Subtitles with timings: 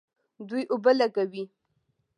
[0.47, 1.43] دوی اوبه لګولې.